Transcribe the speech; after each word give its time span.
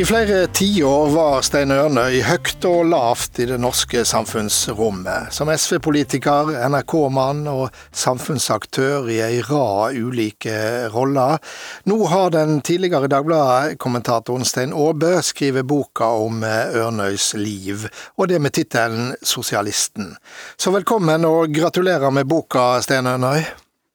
I 0.00 0.04
flere 0.04 0.46
tiår 0.46 1.10
var 1.12 1.42
Stein 1.44 1.74
Ørnøy 1.74 2.22
høyt 2.24 2.64
og 2.64 2.86
lavt 2.88 3.36
i 3.42 3.44
det 3.50 3.58
norske 3.60 4.00
samfunnsrommet. 4.08 5.28
Som 5.36 5.50
SV-politiker, 5.52 6.54
NRK-mann 6.72 7.42
og 7.50 7.76
samfunnsaktør 7.92 9.10
i 9.12 9.18
ei 9.20 9.42
rad 9.44 9.98
ulike 10.00 10.88
roller. 10.94 11.36
Nå 11.84 11.98
har 12.08 12.32
den 12.32 12.62
tidligere 12.64 13.12
Dagbladet-kommentatoren 13.12 14.48
Stein 14.48 14.72
Aabe 14.72 15.18
skrevet 15.26 15.68
boka 15.68 16.08
om 16.24 16.46
Ørnøys 16.48 17.34
liv, 17.36 17.84
og 18.16 18.32
det 18.32 18.40
med 18.40 18.56
tittelen 18.56 19.12
'Sosialisten'. 19.20 20.14
Så 20.56 20.72
velkommen 20.72 21.28
og 21.28 21.52
gratulerer 21.52 22.08
med 22.10 22.24
boka, 22.24 22.80
Stein 22.80 23.04
Ørnøy. 23.04 23.44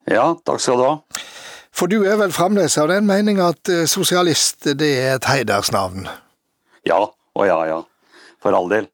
Ja, 0.05 0.35
takk 0.45 0.61
skal 0.61 0.77
du 0.77 0.85
ha. 0.85 0.99
For 1.75 1.91
du 1.91 2.05
er 2.07 2.15
vel 2.21 2.31
fremdeles 2.31 2.77
av 2.79 2.88
den 2.88 3.07
mening 3.07 3.41
at 3.43 3.67
eh, 3.71 3.83
sosialist 3.89 4.70
det 4.79 4.91
er 5.02 5.17
et 5.17 5.27
heidersnavn? 5.27 6.07
Ja 6.88 7.02
og 7.35 7.49
ja, 7.49 7.59
ja. 7.67 7.81
For 8.39 8.55
all 8.55 8.70
del. 8.71 8.88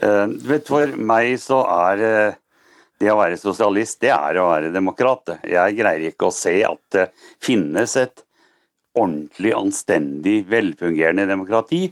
Vet, 0.00 0.68
for 0.70 0.92
meg 0.96 1.34
så 1.42 1.58
er 1.68 2.02
uh, 2.04 2.36
det 3.00 3.10
å 3.10 3.18
være 3.18 3.38
sosialist, 3.40 3.98
det 4.04 4.12
er 4.14 4.38
å 4.40 4.50
være 4.52 4.72
demokrat. 4.72 5.34
Jeg 5.48 5.76
greier 5.78 6.06
ikke 6.10 6.28
å 6.28 6.34
se 6.34 6.54
at 6.64 6.80
det 6.94 7.08
finnes 7.42 7.96
et 8.00 8.22
ordentlig, 8.94 9.54
anstendig, 9.56 10.44
velfungerende 10.50 11.26
demokrati 11.30 11.88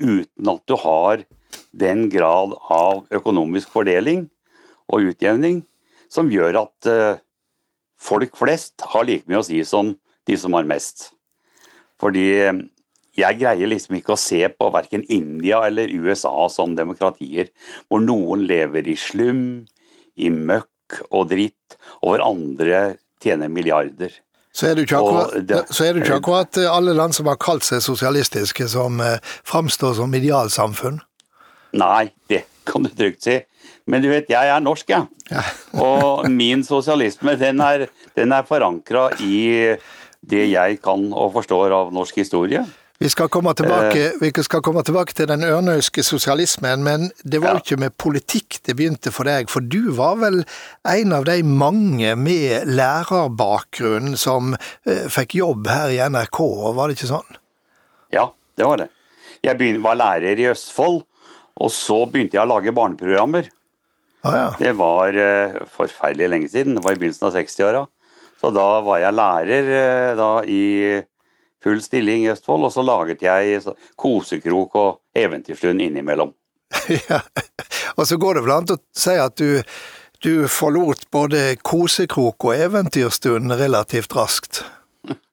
uten 0.00 0.52
at 0.52 0.62
du 0.68 0.76
har 0.80 1.24
den 1.76 2.06
grad 2.12 2.54
av 2.72 3.04
økonomisk 3.14 3.72
fordeling 3.72 4.26
og 4.90 5.10
utjevning 5.12 5.62
som 6.10 6.30
gjør 6.32 6.62
at 6.64 6.90
folk 8.00 8.36
flest 8.38 8.86
har 8.92 9.06
like 9.08 9.28
mye 9.28 9.42
å 9.42 9.46
si 9.46 9.60
som 9.66 9.94
de 10.28 10.36
som 10.40 10.54
har 10.56 10.68
mest. 10.68 11.10
Fordi 12.00 12.26
eh, 12.40 12.62
jeg 13.18 13.40
greier 13.40 13.70
liksom 13.70 13.98
ikke 13.98 14.14
å 14.14 14.20
se 14.20 14.40
på 14.54 14.70
verken 14.72 15.04
India 15.12 15.60
eller 15.66 15.92
USA 15.92 16.32
som 16.52 16.76
demokratier 16.78 17.50
hvor 17.88 18.02
noen 18.04 18.46
lever 18.48 18.88
i 18.88 18.96
slum, 18.98 19.44
i 20.16 20.30
møkk 20.32 21.02
og 21.10 21.30
dritt, 21.30 21.78
og 22.00 22.14
hvor 22.14 22.24
andre 22.24 22.80
tjener 23.22 23.52
milliarder. 23.52 24.12
Så 24.52 24.66
er, 24.66 24.80
akkurat, 24.82 25.36
det, 25.46 25.60
så 25.70 25.84
er 25.86 25.94
det 25.94 26.02
ikke 26.02 26.16
akkurat 26.18 26.58
alle 26.66 26.94
land 26.96 27.14
som 27.14 27.28
har 27.30 27.38
kalt 27.38 27.62
seg 27.62 27.84
sosialistiske, 27.84 28.66
som 28.72 28.98
eh, 29.04 29.20
framstår 29.46 29.94
som 30.00 30.14
idealsamfunn? 30.16 30.98
Nei, 31.78 32.10
det 32.26 32.42
kan 32.66 32.82
du 32.82 32.90
trygt 32.90 33.22
si. 33.28 33.36
Men 33.86 34.02
du 34.04 34.10
vet, 34.10 34.28
jeg 34.30 34.50
er 34.52 34.60
norsk, 34.64 34.90
jeg. 34.90 35.06
Ja. 35.30 35.44
og 35.86 36.28
min 36.32 36.64
sosialisme, 36.66 37.36
den 37.40 37.62
er, 37.64 37.86
den 38.18 38.34
er 38.36 38.46
forankra 38.48 39.08
i 39.24 39.76
det 40.20 40.44
jeg 40.50 40.80
kan 40.84 41.08
og 41.16 41.32
forstår 41.38 41.72
av 41.72 41.94
norsk 41.94 42.20
historie. 42.20 42.64
Vi 43.00 43.08
skal, 43.08 43.30
tilbake, 43.32 44.00
eh. 44.06 44.16
vi 44.20 44.42
skal 44.44 44.60
komme 44.60 44.82
tilbake, 44.84 45.14
til 45.16 45.24
den 45.30 45.40
ørnøyske 45.40 46.02
sosialismen, 46.04 46.82
men 46.84 47.06
det 47.24 47.38
var 47.40 47.54
jo 47.54 47.60
ja. 47.62 47.62
ikke 47.64 47.78
med 47.80 47.94
politikk 47.96 48.58
det 48.68 48.74
begynte 48.76 49.08
for 49.08 49.24
deg. 49.24 49.48
For 49.48 49.64
du 49.64 49.94
var 49.96 50.18
vel 50.20 50.42
en 50.84 51.14
av 51.16 51.24
de 51.24 51.38
mange 51.40 52.12
med 52.20 52.68
lærerbakgrunn 52.68 54.18
som 54.20 54.52
eh, 54.84 55.06
fikk 55.08 55.38
jobb 55.40 55.70
her 55.72 55.94
i 55.94 56.02
NRK, 56.12 56.42
var 56.76 56.90
det 56.90 56.98
ikke 56.98 57.08
sånn? 57.14 57.40
Ja, 58.12 58.26
det 58.60 58.68
var 58.68 58.82
det. 58.82 58.90
Jeg 59.48 59.80
var 59.80 59.96
lærer 59.96 60.44
i 60.44 60.50
Østfold, 60.52 61.00
og 61.56 61.72
så 61.72 62.02
begynte 62.04 62.36
jeg 62.36 62.44
å 62.44 62.52
lage 62.52 62.76
barneprogrammer. 62.76 63.48
Ah, 64.22 64.36
ja. 64.36 64.48
Det 64.58 64.72
var 64.76 65.16
uh, 65.16 65.60
forferdelig 65.70 66.28
lenge 66.28 66.48
siden. 66.52 66.76
Det 66.76 66.84
var 66.84 66.96
i 66.96 67.00
begynnelsen 67.00 67.28
av 67.30 67.36
60-åra. 67.38 67.86
Så 68.40 68.50
da 68.56 68.66
var 68.84 69.00
jeg 69.00 69.16
lærer 69.16 69.70
uh, 69.70 70.10
da, 70.18 70.32
i 70.44 70.64
full 71.64 71.80
stilling 71.84 72.24
i 72.24 72.32
Østfold, 72.32 72.66
og 72.68 72.72
så 72.72 72.84
laget 72.84 73.24
jeg 73.24 73.62
så, 73.64 73.74
kosekrok 74.00 74.76
og 74.80 74.90
eventyrstund 75.16 75.82
innimellom. 75.84 76.34
ja. 77.08 77.20
Og 77.96 78.06
så 78.08 78.16
går 78.20 78.38
det 78.38 78.44
vel 78.46 78.56
an 78.56 78.70
å 78.72 78.78
si 78.96 79.16
at 79.20 79.40
du, 79.40 79.60
du 80.24 80.46
forlot 80.48 81.08
både 81.12 81.56
kosekrok 81.66 82.48
og 82.48 82.66
eventyrstund 82.68 83.56
relativt 83.60 84.14
raskt? 84.16 84.62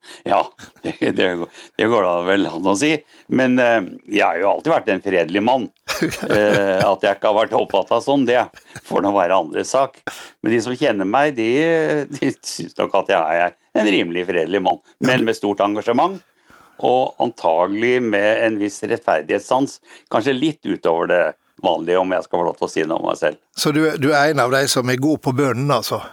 Ja, 0.32 0.42
det, 0.82 1.12
det, 1.16 1.28
det, 1.76 1.86
går 1.86 2.04
da 2.04 2.14
vel 2.28 2.48
an 2.50 2.68
å 2.68 2.76
si. 2.78 2.94
Men 3.34 3.58
eh, 3.62 3.80
jeg 4.12 4.24
har 4.24 4.40
jo 4.42 4.50
alltid 4.52 4.74
vært 4.74 4.92
en 4.94 5.06
fredelig 5.06 5.44
mann. 5.44 5.70
Eh, 5.98 6.84
at 6.84 7.02
jeg 7.02 7.18
ikke 7.18 7.30
har 7.32 7.36
vært 7.38 7.54
opptatt 7.58 7.90
av 7.96 8.04
sånn, 8.06 8.26
det 8.28 8.44
får 8.86 9.02
nå 9.02 9.10
være 9.16 9.38
andres 9.40 9.72
sak. 9.74 9.96
Men 10.44 10.54
de 10.54 10.60
som 10.62 10.76
kjenner 10.78 11.08
meg, 11.10 11.34
de, 11.40 11.48
de 12.12 12.30
syns 12.36 12.76
nok 12.78 12.94
at 13.00 13.10
jeg 13.16 13.40
er 13.48 13.56
en 13.82 13.90
rimelig 13.90 14.28
fredelig 14.28 14.62
mann. 14.68 14.82
Men 15.02 15.26
med 15.26 15.38
stort 15.38 15.64
engasjement. 15.66 16.20
Og 16.86 17.18
antagelig 17.24 17.96
med 18.06 18.44
en 18.46 18.60
viss 18.62 18.78
rettferdighetssans. 18.86 19.80
Kanskje 20.14 20.38
litt 20.38 20.62
utover 20.70 21.10
det 21.10 21.24
vanlige, 21.64 21.98
om 21.98 22.14
jeg 22.14 22.28
skal 22.28 22.40
få 22.40 22.46
lov 22.46 22.60
til 22.60 22.68
å 22.68 22.72
si 22.72 22.86
noe 22.86 23.02
om 23.02 23.10
meg 23.10 23.18
selv. 23.18 23.42
Så 23.58 23.74
du, 23.74 23.82
du 23.98 24.12
er 24.12 24.36
en 24.36 24.44
av 24.44 24.54
de 24.54 24.64
som 24.70 24.94
er 24.94 25.02
god 25.02 25.24
på 25.26 25.34
bønnen, 25.38 25.72
altså? 25.74 26.04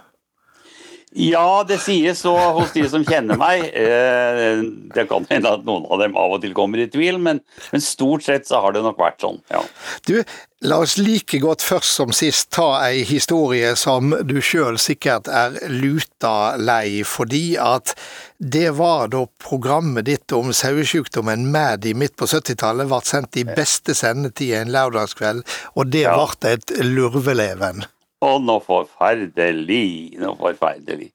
Ja, 1.15 1.63
det 1.63 1.77
sies 1.79 2.19
så 2.25 2.33
hos 2.57 2.73
de 2.75 2.83
som 2.91 3.05
kjenner 3.07 3.39
meg. 3.39 3.69
Eh, 3.71 4.63
det 4.95 5.05
kan 5.07 5.23
hende 5.29 5.53
at 5.55 5.63
noen 5.63 5.85
av 5.87 6.01
dem 6.03 6.17
av 6.19 6.35
og 6.35 6.41
til 6.43 6.51
kommer 6.57 6.81
i 6.83 6.89
tvil, 6.91 7.21
men, 7.23 7.39
men 7.71 7.83
stort 7.83 8.25
sett 8.27 8.49
så 8.49 8.59
har 8.65 8.75
det 8.75 8.83
nok 8.83 8.99
vært 8.99 9.23
sånn. 9.23 9.39
ja. 9.53 9.63
Du, 10.05 10.19
la 10.65 10.81
oss 10.83 10.97
like 10.99 11.39
godt 11.39 11.63
først 11.63 12.01
som 12.01 12.11
sist 12.15 12.49
ta 12.55 12.67
ei 12.83 13.05
historie 13.07 13.71
som 13.79 14.11
du 14.27 14.37
sjøl 14.43 14.79
sikkert 14.81 15.29
er 15.31 15.55
luta 15.71 16.55
lei, 16.59 17.05
fordi 17.07 17.55
at 17.63 17.95
det 18.37 18.73
var 18.75 19.07
da 19.15 19.23
programmet 19.39 20.09
ditt 20.09 20.35
om 20.35 20.51
sauesjukdommen 20.51 21.47
Maddy 21.53 21.95
midt 21.95 22.17
på 22.19 22.27
70-tallet 22.27 22.91
ble 22.91 23.03
sendt 23.07 23.39
i 23.39 23.47
beste 23.47 23.95
sendetid 23.95 24.57
en 24.59 24.75
lørdagskveld, 24.75 25.45
og 25.79 25.91
det 25.95 26.07
ble 26.09 26.27
ja. 26.27 26.55
et 26.57 26.79
lurveleven. 26.83 27.85
Å, 28.23 28.37
noe 28.39 28.61
forferdelig. 28.63 30.15
Noe 30.21 30.37
forferdelig. 30.39 31.09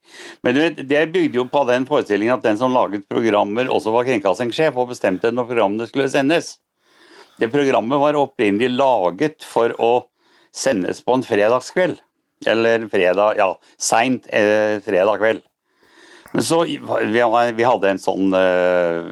Men 0.45 0.55
du 0.55 0.61
vet, 0.61 0.81
det 0.87 1.01
bygde 1.13 1.39
jo 1.41 1.47
på 1.49 1.63
den 1.69 1.87
forestillingen 1.89 2.37
at 2.37 2.45
den 2.45 2.59
som 2.59 2.75
laget 2.75 3.07
programmer, 3.09 3.71
også 3.73 3.93
var 3.95 4.05
kringkastingssjef 4.07 4.77
og 4.77 4.91
bestemte 4.93 5.33
når 5.33 5.49
programmene 5.49 5.89
skulle 5.89 6.11
sendes. 6.13 6.55
Det 7.41 7.49
programmet 7.49 7.99
var 8.01 8.19
opprinnelig 8.19 8.69
laget 8.75 9.41
for 9.47 9.73
å 9.81 9.91
sendes 10.53 11.01
på 11.01 11.17
en 11.17 11.25
fredagskveld. 11.25 11.97
Eller 12.45 12.85
fredag, 12.89 13.37
ja, 13.37 13.49
seint 13.81 14.27
eh, 14.33 14.77
fredag 14.85 15.21
kveld. 15.21 15.43
Men 16.31 16.45
så 16.45 16.63
vi 16.65 17.65
hadde 17.67 17.89
en 17.91 18.01
sånn 18.01 18.33
eh, 18.37 19.09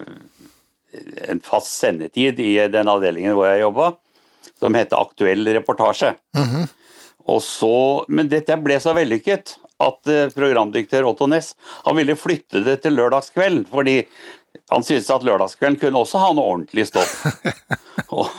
en 1.29 1.41
fast 1.45 1.75
sendetid 1.78 2.39
i 2.41 2.53
den 2.72 2.89
avdelingen 2.89 3.35
hvor 3.38 3.49
jeg 3.49 3.63
jobba, 3.63 3.91
som 4.59 4.78
het 4.78 4.95
Aktuell 4.97 5.47
reportasje. 5.59 6.16
Mm 6.38 6.45
-hmm. 6.45 6.67
Så, 7.44 8.06
men 8.09 8.29
dette 8.31 8.57
ble 8.63 8.79
så 8.81 8.95
vellykket 8.97 9.56
at 9.79 10.12
eh, 10.12 10.31
programdirektør 10.34 11.07
Otto 11.12 11.28
Næss 11.29 11.53
ville 11.95 12.17
flytte 12.19 12.63
det 12.66 12.79
til 12.84 12.97
lørdagskveld. 12.97 13.67
Fordi 13.72 14.01
han 14.73 14.85
syntes 14.85 15.09
at 15.13 15.25
lørdagskvelden 15.28 15.79
kunne 15.81 16.03
også 16.03 16.22
ha 16.22 16.34
noe 16.35 16.56
ordentlig 16.56 16.88
stoff. 16.90 17.22
og, 18.17 18.29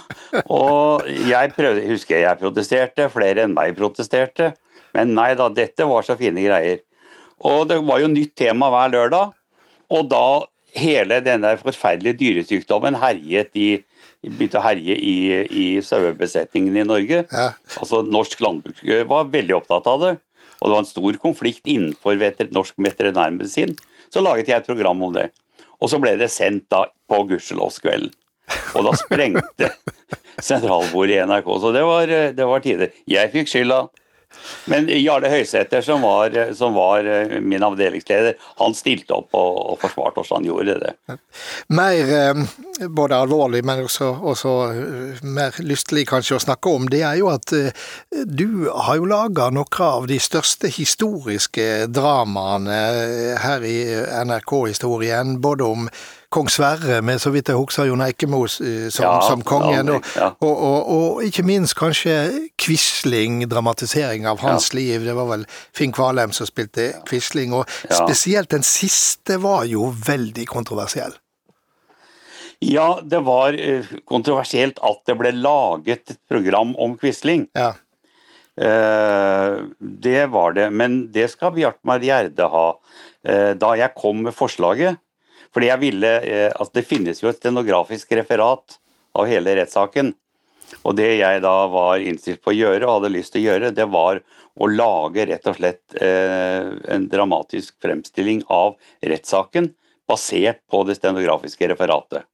og 0.45 1.09
jeg 1.31 1.55
prøvde, 1.57 1.87
husker 1.91 2.25
jeg 2.25 2.41
protesterte, 2.41 3.09
flere 3.13 3.47
enn 3.47 3.57
meg 3.57 3.79
protesterte. 3.79 4.53
Men 4.97 5.15
nei 5.15 5.33
da, 5.39 5.49
dette 5.55 5.87
var 5.87 6.07
så 6.07 6.17
fine 6.19 6.43
greier. 6.45 6.83
Og 7.47 7.69
det 7.71 7.79
var 7.87 8.03
jo 8.03 8.11
nytt 8.13 8.35
tema 8.39 8.69
hver 8.73 8.93
lørdag. 8.93 9.37
Og 9.91 10.11
da 10.11 10.25
hele 10.77 11.19
denne 11.25 11.55
forferdelige 11.59 12.19
dyresykdommen 12.21 12.99
herjet 13.01 13.57
i 13.59 13.71
begynte 14.27 14.61
å 14.61 14.65
herje 14.65 14.97
i, 14.97 15.15
i 15.49 15.67
sauebesetningen 15.85 16.77
i 16.77 16.87
Norge. 16.87 17.23
Ja. 17.31 17.47
Altså 17.81 18.03
Norsk 18.05 18.43
landbruk 18.45 18.83
var 19.09 19.31
veldig 19.33 19.57
opptatt 19.61 19.89
av 19.91 20.03
det. 20.05 20.15
Og 20.61 20.69
det 20.69 20.75
var 20.75 20.83
en 20.83 20.89
stor 20.91 21.19
konflikt 21.23 21.69
innenfor 21.71 22.19
veter, 22.21 22.51
norsk 22.53 22.77
veterinærmedisin. 22.85 23.73
Så 24.13 24.21
laget 24.21 24.51
jeg 24.51 24.61
et 24.61 24.69
program 24.69 25.01
om 25.07 25.15
det. 25.15 25.31
Og 25.81 25.89
så 25.89 26.01
ble 26.03 26.13
det 26.21 26.29
sendt 26.33 26.67
da 26.73 26.85
på 27.09 27.23
gudskjelovskvelden. 27.31 28.13
Og 28.77 28.85
da 28.85 28.93
sprengte 28.99 29.71
sentralbordet 30.49 31.17
i 31.17 31.25
NRK. 31.31 31.49
Så 31.63 31.73
det 31.73 31.85
var, 31.87 32.13
det 32.37 32.49
var 32.53 32.65
tider. 32.65 32.93
Jeg 33.09 33.33
fikk 33.33 33.49
skylda. 33.49 33.85
Men 34.71 34.89
Jarle 34.89 35.31
Høysæter, 35.31 35.83
som, 35.83 36.05
som, 36.57 36.75
var 36.75 37.07
eh, 37.07 37.39
min 37.43 37.63
avdelingsleder, 37.63 38.37
han 38.61 38.77
stilte 38.77 39.17
opp 39.17 39.35
og, 39.37 39.57
og 39.73 39.81
forsvarte 39.83 40.23
oss. 40.23 40.33
Han 40.35 40.47
gjorde 40.47 40.77
det. 40.83 40.93
Mer 41.75 42.13
eh, 42.17 42.43
både 42.89 43.19
alvorlig, 43.19 43.65
men 43.67 43.85
også, 43.87 44.13
også, 44.33 44.55
eh, 44.71 45.25
mer 45.27 45.59
lystelig 45.65 46.07
kanskje 46.11 46.39
å 46.39 46.45
snakke 46.47 46.75
om, 46.77 46.89
det 46.93 47.03
er 47.07 47.19
jo 47.21 47.31
at 47.33 47.53
du 48.27 48.47
har 48.71 49.01
jo 49.01 49.11
laga 49.11 49.51
noen 49.55 49.83
av 49.85 50.07
de 50.11 50.21
største 50.23 50.71
historiske 50.73 51.67
dramaene 51.91 52.81
her 53.41 53.67
i 53.67 53.79
NRK-historien. 54.25 55.39
Både 55.43 55.67
om 55.67 55.91
kong 56.31 56.51
Sverre, 56.51 57.01
med 57.03 57.19
så 57.19 57.33
vidt 57.35 57.51
jeg 57.51 57.59
husker 57.59 57.89
Jon 57.89 58.03
Eikemo 58.05 58.45
eh, 58.47 58.87
som, 58.93 59.07
ja, 59.07 59.15
som 59.27 59.43
kongen. 59.47 59.91
Og, 59.97 60.07
ja. 60.15 60.31
og, 60.39 60.53
og, 60.53 60.93
og, 60.95 61.25
ikke 61.27 61.45
minst 61.47 61.75
kanskje 61.79 62.15
Quisling, 62.61 63.43
dramatisering 63.51 64.29
av 64.31 64.43
hans 64.45 64.71
liv. 64.77 65.03
Det 65.07 65.17
var 65.19 65.27
vel 65.33 65.45
Finn 65.77 65.95
Kvalheim 65.97 66.35
som 66.37 66.47
spilte 66.47 66.93
Quisling. 67.09 67.57
Og 67.57 67.67
spesielt 67.89 68.53
den 68.55 68.67
siste 68.67 69.41
var 69.43 69.67
jo 69.71 69.91
veldig 70.07 70.47
kontroversiell. 70.51 71.19
Ja, 72.63 73.01
det 73.03 73.23
var 73.27 73.57
eh, 73.57 73.91
kontroversielt 74.07 74.79
at 74.87 75.03
det 75.09 75.19
ble 75.19 75.35
laget 75.35 76.15
et 76.15 76.19
program 76.31 76.77
om 76.79 76.99
Quisling. 77.01 77.49
Ja. 77.59 77.73
Eh, 78.61 79.61
det 79.81 80.27
var 80.31 80.55
det, 80.55 80.71
men 80.71 81.07
det 81.11 81.31
skal 81.35 81.57
Bjartmar 81.59 82.05
Gjerde 82.05 82.51
ha. 82.55 82.67
Da 83.21 83.75
jeg 83.77 83.93
kom 84.01 84.23
med 84.25 84.33
forslaget 84.33 84.97
fordi 85.55 85.71
jeg 85.71 85.83
ville 85.83 86.11
altså 86.53 86.75
Det 86.79 86.87
finnes 86.87 87.23
jo 87.23 87.31
et 87.31 87.39
stenografisk 87.41 88.13
referat 88.19 88.79
av 89.19 89.27
hele 89.27 89.57
rettssaken. 89.59 90.13
Og 90.87 90.95
det 90.95 91.09
jeg 91.19 91.43
da 91.43 91.55
var 91.67 91.99
innstilt 91.99 92.43
på 92.45 92.53
å 92.53 92.55
gjøre, 92.55 92.85
og 92.87 93.01
hadde 93.01 93.15
lyst 93.17 93.35
til 93.35 93.43
å 93.43 93.49
gjøre, 93.49 93.73
det 93.75 93.89
var 93.91 94.21
å 94.55 94.69
lage 94.71 95.27
rett 95.27 95.49
og 95.51 95.57
slett 95.59 95.97
en 95.99 97.09
dramatisk 97.11 97.75
fremstilling 97.83 98.45
av 98.47 98.77
rettssaken 99.03 99.73
basert 100.11 100.63
på 100.71 100.83
det 100.87 100.99
stenografiske 100.99 101.69
referatet. 101.71 102.27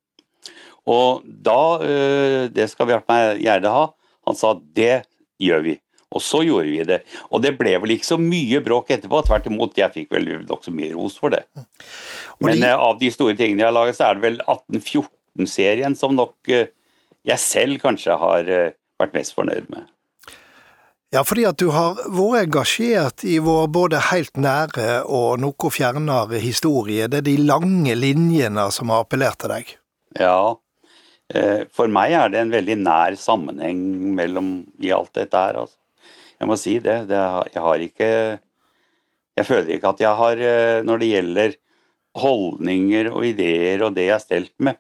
Og 0.87 1.25
da 1.27 1.61
eh, 1.83 2.47
Det 2.55 2.69
skal 2.71 2.91
Bjartmar 2.91 3.41
Gjerde 3.43 3.73
ha. 3.75 3.89
Han 4.27 4.39
sa 4.39 4.55
det 4.55 5.07
gjør 5.43 5.65
vi. 5.67 5.75
Og 6.15 6.23
så 6.23 6.43
gjorde 6.47 6.71
vi 6.71 6.85
det. 6.87 7.01
Og 7.35 7.43
det 7.43 7.57
ble 7.59 7.75
vel 7.83 7.97
ikke 7.97 8.09
så 8.09 8.19
mye 8.21 8.61
bråk 8.65 8.93
etterpå. 8.95 9.25
Tvert 9.27 9.49
imot, 9.51 9.75
jeg 9.79 9.93
fikk 9.95 10.15
vel 10.15 10.31
nokså 10.47 10.75
mye 10.75 10.95
ros 10.95 11.19
for 11.19 11.35
det. 11.35 11.43
Men 12.41 12.61
de... 12.61 12.69
Eh, 12.69 12.85
av 12.89 13.01
de 13.01 13.11
store 13.13 13.37
tingene 13.39 13.65
jeg 13.65 13.69
har 13.69 13.77
laget, 13.77 13.99
så 13.99 14.09
er 14.09 14.19
det 14.19 14.25
vel 14.27 14.41
1814-serien 14.45 15.99
som 15.99 16.15
nok 16.17 16.53
eh, 16.55 16.71
jeg 17.27 17.43
selv 17.43 17.83
kanskje 17.83 18.15
har 18.21 18.47
vært 18.47 19.17
mest 19.17 19.35
fornøyd 19.35 19.67
med. 19.73 19.89
Ja, 21.15 21.25
fordi 21.27 21.43
at 21.49 21.59
du 21.59 21.73
har 21.75 21.99
vært 22.07 22.47
engasjert 22.47 23.25
i 23.27 23.41
vår 23.43 23.67
både 23.75 23.99
helt 24.13 24.39
nære 24.39 25.01
og 25.11 25.43
noe 25.43 25.73
fjernere 25.75 26.39
historie. 26.43 27.11
Det 27.11 27.25
er 27.25 27.27
de 27.27 27.35
lange 27.43 27.99
linjene 27.99 28.69
som 28.75 28.95
har 28.95 29.03
appellert 29.03 29.43
til 29.43 29.57
deg? 29.57 29.75
Ja, 30.23 30.55
Eh, 31.35 31.65
for 31.75 31.91
meg 31.91 32.15
er 32.15 32.31
det 32.31 32.43
en 32.43 32.53
veldig 32.55 32.77
nær 32.85 33.17
sammenheng 33.19 33.81
mellom 34.15 34.51
i 34.79 34.93
alt 34.95 35.13
dette 35.19 35.41
her. 35.41 35.59
Altså. 35.65 35.79
Jeg 36.41 36.49
må 36.51 36.57
si 36.61 36.79
det. 36.83 36.99
det. 37.11 37.23
Jeg 37.55 37.63
har 37.63 37.85
ikke 37.85 38.11
Jeg 39.37 39.45
føler 39.47 39.77
ikke 39.77 39.93
at 39.93 40.01
jeg 40.01 40.17
har 40.17 40.41
eh, 40.41 40.83
Når 40.85 40.99
det 40.99 41.13
gjelder 41.13 41.57
holdninger 42.17 43.11
og 43.13 43.27
ideer 43.29 43.83
og 43.85 43.97
det 43.97 44.07
jeg 44.07 44.15
er 44.15 44.23
stelt 44.23 44.53
med, 44.57 44.79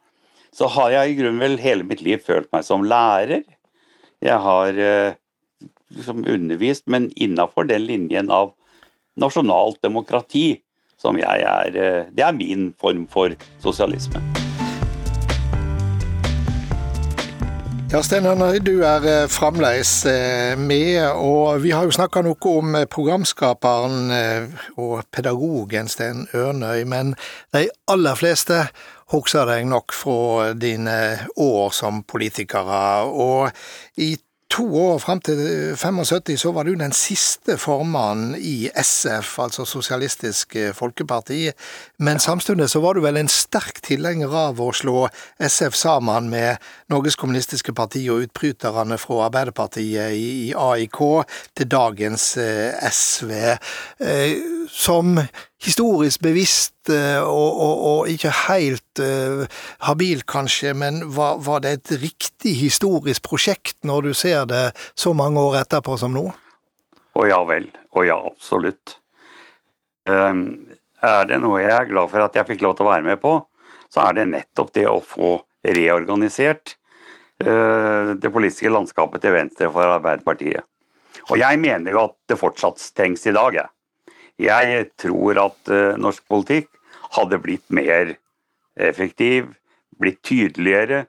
så 0.56 0.70
har 0.72 0.94
jeg 0.94 1.10
i 1.10 1.16
grunnen 1.18 1.42
vel 1.42 1.58
hele 1.60 1.84
mitt 1.84 2.00
liv 2.00 2.22
følt 2.24 2.48
meg 2.48 2.64
som 2.64 2.86
lærer. 2.88 3.42
Jeg 4.24 4.38
har 4.40 4.80
eh, 4.80 5.18
liksom 5.92 6.24
undervist, 6.24 6.86
men 6.88 7.10
innafor 7.12 7.68
den 7.68 7.84
linjen 7.84 8.32
av 8.32 8.54
nasjonalt 9.20 9.82
demokrati 9.84 10.62
som 10.96 11.20
jeg 11.20 11.44
er 11.44 12.08
Det 12.08 12.24
er 12.24 12.32
min 12.40 12.70
form 12.80 13.04
for 13.12 13.36
sosialisme. 13.60 14.45
Ja, 17.86 18.02
Stein 18.02 18.24
Henry, 18.26 18.58
du 18.58 18.80
er 18.82 19.04
eh, 19.06 19.28
fremdeles 19.30 19.90
eh, 20.10 20.58
med, 20.58 21.04
og 21.14 21.60
vi 21.62 21.70
har 21.70 21.86
jo 21.86 21.94
snakka 21.94 22.18
noe 22.26 22.50
om 22.50 22.74
eh, 22.74 22.88
programskaperen 22.90 24.10
og 24.82 25.04
pedagogen 25.14 25.86
Stein 25.86 26.24
Ørnøy, 26.34 26.82
men 26.90 27.14
de 27.54 27.68
aller 27.86 28.18
fleste 28.18 28.64
husker 29.14 29.46
deg 29.46 29.68
nok 29.70 29.94
fra 29.94 30.50
dine 30.58 30.98
år 31.38 31.70
som 31.78 32.02
politikere. 32.02 33.06
Og 33.06 33.54
i 34.02 34.16
to 34.56 34.64
år 34.80 35.00
frem 35.02 35.20
til 35.20 35.40
75 35.76 36.40
så 36.40 36.50
var 36.54 36.64
du 36.64 36.72
den 36.78 36.94
siste 36.96 37.58
formannen 37.60 38.36
i 38.40 38.70
SF, 38.72 39.38
altså 39.44 39.66
Sosialistisk 39.68 40.56
Folkeparti. 40.74 41.50
Men 41.98 42.18
samtidig 42.18 42.70
så 42.70 42.80
var 42.80 42.96
du 42.96 43.02
vel 43.04 43.18
en 43.20 43.28
sterk 43.28 43.82
tilhenger 43.84 44.32
av 44.32 44.60
å 44.62 44.70
slå 44.72 45.08
SF 45.42 45.76
sammen 45.76 46.30
med 46.32 46.62
Norges 46.92 47.18
Kommunistiske 47.20 47.74
Parti 47.76 48.06
og 48.12 48.24
utbryterne 48.28 48.96
fra 49.00 49.26
Arbeiderpartiet 49.26 50.16
i 50.16 50.54
AIK 50.56 51.02
til 51.56 51.70
dagens 51.76 52.30
SV. 52.92 53.34
Som 54.72 55.18
historisk 55.62 56.20
bevisst 56.24 56.90
eh, 56.92 57.20
og, 57.22 57.60
og, 57.60 57.84
og 57.90 58.10
ikke 58.12 58.32
helt 58.46 59.00
uh, 59.00 59.46
habil, 59.86 60.22
kanskje, 60.28 60.74
men 60.76 61.00
var, 61.16 61.40
var, 61.44 61.62
det 61.64 61.72
et 61.78 61.94
riktig 62.02 62.56
historisk 62.60 63.24
prosjekt 63.24 63.78
når 63.88 64.08
du 64.08 64.12
ser 64.14 64.44
det 64.50 64.64
så 64.94 65.14
mange 65.16 65.40
år 65.40 65.62
etterpå 65.62 65.96
som 66.00 66.14
nå? 66.16 66.28
Å 67.16 67.26
ja 67.28 67.40
vel. 67.48 67.70
Å 67.96 68.04
ja, 68.04 68.18
absolutt. 68.20 68.98
Um, 70.06 70.68
er 71.02 71.28
det 71.28 71.40
noe 71.42 71.62
jeg 71.62 71.72
er 71.72 71.88
glad 71.88 72.12
for 72.12 72.26
at 72.26 72.36
jeg 72.36 72.48
fikk 72.52 72.64
lov 72.66 72.76
til 72.76 72.86
å 72.86 72.92
være 72.92 73.06
med 73.08 73.20
på, 73.22 73.38
så 73.88 74.04
er 74.08 74.18
det 74.18 74.28
nettopp 74.34 74.74
det 74.76 74.84
å 74.90 75.00
få 75.00 75.38
reorganisert 75.66 76.76
uh, 77.42 78.12
det 78.12 78.32
politiske 78.32 78.70
landskapet 78.72 79.24
til 79.24 79.34
venstre 79.38 79.72
for 79.72 79.96
Arbeiderpartiet. 79.96 80.68
Og 81.32 81.40
jeg 81.40 81.58
mener 81.58 81.96
jo 81.96 82.04
at 82.04 82.14
det 82.28 82.38
fortsatt 82.38 82.82
trengs 82.94 83.24
i 83.26 83.34
dag, 83.34 83.56
jeg. 83.56 83.72
Jeg 84.40 84.90
tror 85.00 85.38
at 85.40 85.72
uh, 85.72 85.96
norsk 86.00 86.24
politikk 86.28 86.68
hadde 87.16 87.40
blitt 87.40 87.64
mer 87.72 88.16
effektiv, 88.76 89.52
blitt 89.96 90.20
tydeligere 90.26 91.06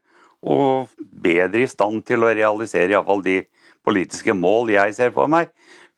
og 0.47 0.93
bedre 0.97 1.65
i 1.65 1.69
stand 1.69 2.05
til 2.07 2.23
å 2.23 2.31
realisere 2.31 2.93
iallfall 2.93 3.23
de 3.25 3.41
politiske 3.87 4.35
mål 4.35 4.71
jeg 4.71 4.95
ser 4.95 5.11
for 5.15 5.31
meg, 5.31 5.49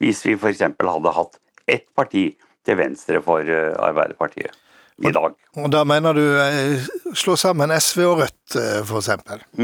hvis 0.02 0.24
vi 0.26 0.38
f.eks. 0.38 0.64
hadde 0.64 1.14
hatt 1.14 1.38
ett 1.70 1.86
parti 1.98 2.32
til 2.66 2.80
venstre 2.80 3.22
for 3.26 3.46
uh, 3.46 3.78
Arbeiderpartiet 3.86 4.56
i 5.00 5.14
dag. 5.16 5.36
Og 5.62 5.70
Da 5.72 5.86
mener 5.88 6.18
du 6.18 6.24
eh, 6.42 6.88
slå 7.16 7.38
sammen 7.40 7.72
SV 7.72 8.02
og 8.08 8.24
Rødt, 8.24 8.58
f.eks.? 8.84 9.12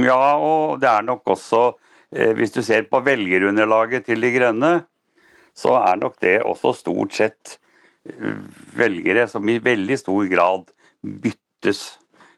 Ja, 0.05 0.37
og 0.37 0.79
det 0.79 0.91
er 0.91 1.03
nok 1.03 1.27
også, 1.35 1.73
hvis 2.37 2.53
du 2.55 2.61
ser 2.63 2.85
på 2.87 3.01
velgerunderlaget 3.03 4.05
til 4.07 4.23
De 4.23 4.31
Grønne, 4.31 4.71
så 5.55 5.77
er 5.79 6.01
nok 6.01 6.17
det 6.23 6.39
også 6.43 6.73
stort 6.75 7.15
sett 7.15 7.57
eh, 8.09 8.41
velgere 8.75 9.27
som 9.31 9.47
i 9.49 9.59
veldig 9.63 9.99
stor 9.99 10.27
grad 10.31 10.67
byttes 11.01 11.85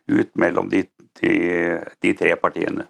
ut 0.08 0.36
mellom 0.40 0.70
de, 0.72 0.86
de, 1.22 1.34
de 2.04 2.14
tre 2.18 2.36
partiene. 2.40 2.88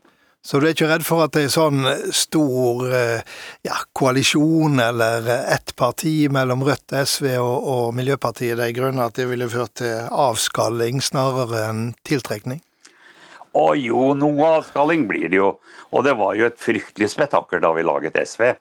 Så 0.48 0.62
du 0.62 0.68
er 0.68 0.72
ikke 0.72 0.88
redd 0.88 1.04
for 1.04 1.26
at 1.26 1.34
det 1.36 1.48
er 1.48 1.52
sånn 1.52 1.82
stor 2.16 2.86
eh, 2.96 3.24
ja, 3.68 3.80
koalisjon 3.98 4.80
eller 4.80 5.26
ett 5.52 5.74
parti 5.76 6.30
mellom 6.32 6.64
Rødt, 6.64 6.94
SV 7.04 7.34
og, 7.42 7.56
og 7.68 7.90
Miljøpartiet 7.98 8.56
De 8.60 8.70
Grønne, 8.76 9.10
at 9.10 9.18
det 9.20 9.26
ville 9.28 9.50
ført 9.52 9.76
til 9.82 10.08
avskalling 10.08 11.04
snarere 11.04 11.66
enn 11.68 11.82
tiltrekning? 12.08 12.62
Å 13.58 13.66
jo, 13.76 14.14
noe 14.16 14.54
avskalling 14.62 15.04
blir 15.10 15.28
det 15.34 15.42
jo. 15.42 15.52
Og 15.92 16.08
det 16.08 16.16
var 16.20 16.38
jo 16.40 16.48
et 16.48 16.60
fryktelig 16.62 17.12
spetakkel 17.12 17.64
da 17.64 17.74
vi 17.76 17.84
laget 17.84 18.20
SV. 18.22 18.54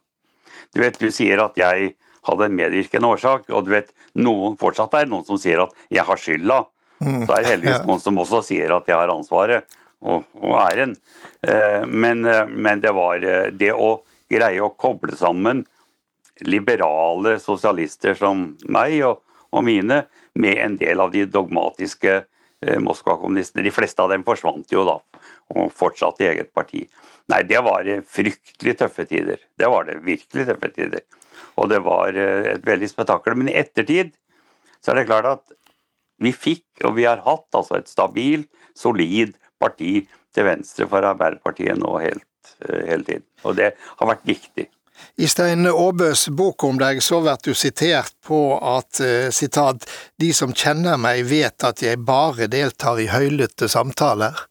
Du 0.75 0.83
vet, 0.83 0.99
du 0.99 1.11
sier 1.15 1.43
at 1.45 1.59
jeg 1.61 1.95
hadde 2.27 2.49
en 2.49 2.57
medvirkende 2.59 3.11
årsak, 3.15 3.51
og 3.55 3.67
du 3.67 3.75
vet, 3.77 3.93
noen 4.19 4.57
fortsatt 4.61 4.95
er 4.99 5.11
noen 5.11 5.27
som 5.27 5.39
sier 5.41 5.63
at 5.67 5.75
jeg 5.93 6.07
har 6.07 6.21
skylda. 6.21 6.63
Mm. 6.99 7.27
Så 7.27 7.33
er 7.35 7.43
det 7.43 7.53
heldigvis 7.53 7.87
noen 7.87 8.03
som 8.03 8.23
også 8.23 8.43
sier 8.47 8.73
at 8.73 8.89
jeg 8.89 8.97
har 8.97 9.13
ansvaret 9.13 9.77
og, 10.01 10.25
og 10.41 10.55
æren. 10.61 10.95
Eh, 11.43 11.83
men, 11.87 12.25
eh, 12.25 12.47
men, 12.49 12.81
det 12.81 12.93
var 12.97 13.25
eh, 13.25 13.51
det 13.53 13.73
å 13.73 14.01
greie 14.33 14.63
å 14.63 14.75
koble 14.79 15.17
sammen 15.17 15.65
liberale 16.45 17.37
sosialister 17.41 18.17
som 18.19 18.49
meg 18.69 18.99
og, 19.07 19.23
og 19.53 19.65
mine, 19.65 20.05
med 20.37 20.59
en 20.61 20.75
del 20.81 21.01
av 21.01 21.15
de 21.15 21.25
dogmatiske 21.25 22.25
Moskva-kommunistene. 22.83 23.63
De 23.65 23.71
fleste 23.73 24.01
av 24.03 24.11
dem 24.11 24.25
forsvant 24.25 24.73
jo 24.73 24.83
da, 24.89 24.97
og 25.55 25.71
fortsatt 25.75 26.21
i 26.23 26.31
eget 26.33 26.53
parti. 26.55 26.87
Nei, 27.31 27.43
det 27.47 27.61
var 27.67 27.87
fryktelig 28.11 28.77
tøffe 28.81 29.07
tider. 29.07 29.41
Det 29.59 29.71
var 29.71 29.87
det. 29.89 30.01
Virkelig 30.07 30.47
tøffe 30.49 30.71
tider. 30.75 31.05
Og 31.61 31.71
det 31.71 31.81
var 31.87 32.17
eh, 32.17 32.53
et 32.55 32.67
veldig 32.67 32.89
spetakkel. 32.91 33.37
Men 33.39 33.51
i 33.51 33.59
ettertid 33.59 34.15
så 34.81 34.93
er 34.93 35.01
det 35.01 35.09
klart 35.11 35.31
at 35.31 35.57
vi 36.23 36.33
fikk, 36.33 36.65
og 36.87 36.97
vi 36.97 37.05
har 37.05 37.25
hatt, 37.27 37.49
altså 37.57 37.81
et 37.81 37.91
stabilt, 37.91 38.49
solid 38.77 39.35
parti 39.61 39.99
til 40.37 40.49
venstre 40.49 40.87
for 40.89 41.05
Arbeiderpartiet 41.05 41.79
nå 41.81 41.99
helt, 42.01 42.55
eh, 42.65 42.87
hele 42.93 43.05
tiden. 43.05 43.27
Og 43.45 43.59
det 43.59 43.75
har 43.77 44.11
vært 44.13 44.27
viktig. 44.29 44.69
I 45.21 45.29
Stein 45.29 45.69
Aabøs 45.69 46.29
bok 46.33 46.65
om 46.65 46.79
deg 46.81 47.03
så 47.05 47.19
blir 47.21 47.41
du 47.45 47.53
sitert 47.57 48.15
på 48.25 48.41
at 48.57 49.01
eh, 49.05 49.29
sitat, 49.35 49.85
de 50.21 50.33
som 50.37 50.55
kjenner 50.57 50.97
meg 51.01 51.27
vet 51.29 51.67
at 51.69 51.83
jeg 51.85 52.01
bare 52.05 52.49
deltar 52.53 53.01
i 53.01 53.11
høylytte 53.13 53.69
samtaler. 53.73 54.47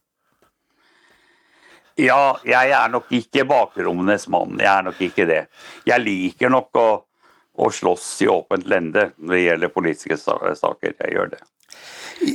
Ja, 1.96 2.36
jeg 2.44 2.72
er 2.76 2.90
nok 2.92 3.12
ikke 3.16 3.46
bakrommenes 3.48 4.28
mann. 4.32 4.58
Jeg 4.60 4.68
er 4.68 4.84
nok 4.84 4.98
ikke 5.00 5.28
det. 5.30 5.46
Jeg 5.88 6.04
liker 6.04 6.52
nok 6.52 6.80
å, 6.80 6.88
å 7.56 7.70
slåss 7.72 8.10
i 8.26 8.28
åpent 8.32 8.68
lende 8.68 9.10
når 9.16 9.36
det 9.36 9.44
gjelder 9.46 9.72
politiske 9.72 10.18
saker. 10.20 10.96
Jeg 11.00 11.14
gjør 11.16 11.32
det. 11.38 11.40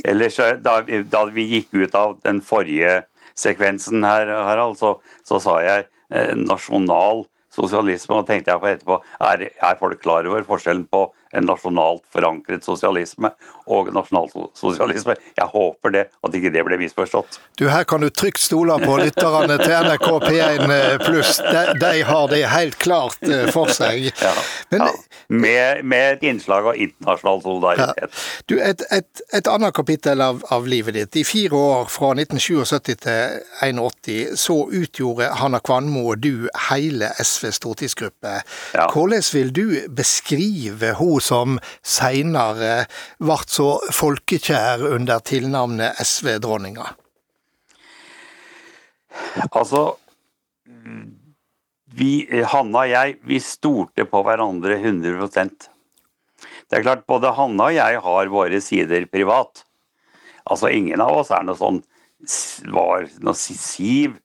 Ellers, 0.09 0.39
da, 0.65 0.79
da 0.81 1.23
vi 1.29 1.45
gikk 1.55 1.75
ut 1.77 1.97
av 1.97 2.17
den 2.25 2.41
forrige 2.45 3.03
sekvensen 3.37 4.01
her, 4.05 4.33
Harald, 4.47 4.79
så, 4.81 4.95
så 5.27 5.37
sa 5.41 5.59
jeg 5.63 5.85
eh, 6.09 6.33
nasjonal 6.37 7.25
sosialisme, 7.53 8.17
og 8.17 8.27
tenkte 8.29 8.53
jeg 8.53 8.61
på 8.61 8.69
etterpå 8.71 8.97
er, 9.27 9.47
er 9.51 9.79
folk 9.79 10.01
klar 10.01 10.27
over 10.29 10.45
forskjellen 10.47 10.87
på 10.89 11.05
en 11.31 11.45
nasjonalt 11.47 12.03
forankret 12.13 12.65
sosialisme 12.65 13.31
og 13.71 13.91
nasjonalsosialisme. 13.95 15.15
Jeg 15.37 15.47
håper 15.53 15.93
det, 15.95 16.03
at 16.23 16.35
ikke 16.35 16.51
det 16.53 16.63
ble 16.67 16.79
misforstått. 16.81 17.39
Du, 17.59 17.67
Her 17.71 17.85
kan 17.87 18.03
du 18.03 18.09
trygt 18.09 18.41
stole 18.43 18.75
på 18.81 18.97
lytterne 18.99 19.57
til 19.61 19.75
NRK 19.87 20.07
P1 20.25 21.05
pluss. 21.05 21.37
De, 21.39 21.63
de, 21.79 21.93
har 22.07 22.27
det 22.31 22.41
helt 22.51 22.77
klart 22.81 23.21
eh, 23.27 23.47
for 23.53 23.71
seg. 23.71 24.11
Ja, 24.21 24.33
Men, 24.73 24.85
ja. 24.85 24.89
Med, 25.31 25.85
med, 25.85 26.17
et 26.17 26.23
innslag 26.27 26.67
av 26.67 26.75
internasjonal 26.75 27.41
solidaritet. 27.45 28.01
Ja. 28.01 28.43
Du, 28.49 28.55
et, 28.59 28.83
et, 28.91 29.23
et, 29.31 29.47
annet 29.47 29.75
kapittel 29.75 30.21
av, 30.21 30.41
av, 30.51 30.67
livet 30.67 30.97
ditt. 30.97 31.15
I 31.21 31.23
fire 31.27 31.55
år, 31.55 31.85
fra 31.91 32.11
1977 32.17 32.81
til 33.05 33.39
1981, 33.63 34.35
så 34.39 34.57
utgjorde 34.81 35.29
Hanna 35.39 35.61
Kvanmo 35.63 36.03
og 36.11 36.23
du 36.23 36.49
hele 36.69 37.11
SVs 37.21 37.61
stortingsgruppe. 37.61 38.35
Hvordan 38.91 39.23
vil 39.31 39.53
du 39.55 39.65
beskrive 39.95 40.93
hun 40.99 41.20
som 41.23 41.59
seinere 41.81 42.85
ble 43.21 43.39
så 43.47 43.69
folkekjær 43.93 44.85
under 44.91 45.23
tilnavnet 45.25 45.99
SV-dronninga? 46.03 46.89
Altså 49.51 49.91
vi, 51.91 52.25
Hanna 52.47 52.85
og 52.85 52.91
jeg, 52.91 53.17
vi 53.27 53.39
stolte 53.43 54.05
på 54.07 54.21
hverandre 54.25 54.77
100% 54.79 55.67
Det 56.69 56.77
er 56.77 56.85
klart, 56.85 57.07
både 57.09 57.33
Hanna 57.35 57.67
og 57.69 57.75
jeg 57.75 57.99
har 58.05 58.31
våre 58.31 58.61
sider 58.63 59.05
privat. 59.11 59.65
Altså, 60.47 60.71
ingen 60.71 61.03
av 61.03 61.19
oss 61.19 61.33
er 61.35 61.43
noe 61.45 61.59
sånn 61.59 61.81
var 62.71 63.07
noe 63.25 63.35
siv, 63.35 64.15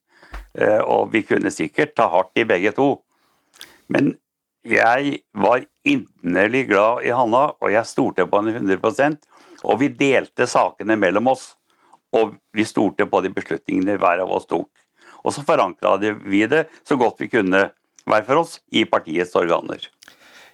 eh, 0.54 0.80
og 0.80 1.10
vi 1.14 1.24
kunne 1.26 1.50
sikkert 1.52 1.94
ta 1.96 2.06
hardt 2.12 2.38
i 2.38 2.46
begge 2.48 2.72
to. 2.76 2.88
Men 3.88 4.14
jeg 4.70 5.18
var 5.32 5.64
inderlig 5.87 6.66
glad 6.70 7.06
i 7.06 7.12
Hanna, 7.14 7.49
og 7.61 7.73
jeg 7.73 7.88
stolte 7.88 8.26
på 8.26 8.40
henne 8.42 8.56
100% 8.58 9.18
Og 9.66 9.80
vi 9.80 9.88
delte 9.88 10.46
sakene 10.46 10.99
mellom 11.00 11.32
oss, 11.32 11.54
og 12.14 12.37
vi 12.54 12.64
stolte 12.68 13.06
på 13.11 13.20
de 13.25 13.32
beslutningene 13.35 13.96
hver 13.99 14.23
av 14.23 14.30
oss 14.30 14.46
tok. 14.46 14.68
Og 15.25 15.35
så 15.35 15.42
forankra 15.42 15.96
vi 15.99 16.44
det 16.46 16.66
så 16.87 16.99
godt 17.00 17.20
vi 17.25 17.30
kunne 17.32 17.70
hver 18.06 18.26
for 18.28 18.44
oss 18.44 18.61
i 18.70 18.85
partiets 18.87 19.35
organer. 19.35 19.88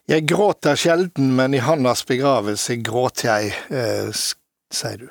Jeg 0.09 0.25
gråter 0.26 0.78
sjelden, 0.78 1.35
men 1.37 1.54
i 1.54 1.61
Hannas 1.62 2.02
begravelse 2.09 2.78
gråt 2.83 3.26
jeg, 3.26 3.52
eh, 3.71 4.09
sier 4.73 5.04
du. 5.04 5.11